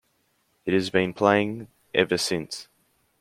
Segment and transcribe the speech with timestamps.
[0.65, 2.67] It has been playing ever since.